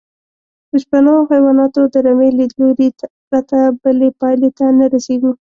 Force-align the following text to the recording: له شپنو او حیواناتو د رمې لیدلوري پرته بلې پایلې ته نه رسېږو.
له 0.69 0.77
شپنو 0.83 1.11
او 1.19 1.23
حیواناتو 1.31 1.81
د 1.93 1.95
رمې 2.05 2.29
لیدلوري 2.39 2.89
پرته 3.29 3.57
بلې 3.81 4.09
پایلې 4.19 4.49
ته 4.57 4.65
نه 4.79 4.85
رسېږو. 4.93 5.31